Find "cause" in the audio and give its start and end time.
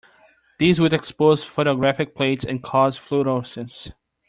2.63-2.97